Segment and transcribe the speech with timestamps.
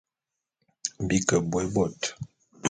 [1.07, 1.99] Bi ke bôé bôt.